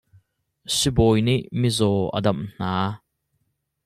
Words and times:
Sibawi 0.77 1.19
nih 1.27 1.41
mizaw 1.59 1.97
a 2.17 2.19
damh 2.25 2.45
hna. 2.55 2.71